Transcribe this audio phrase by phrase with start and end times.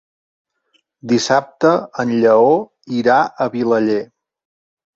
[1.11, 2.49] Dissabte en Lleó
[3.03, 4.03] irà a Vilaller.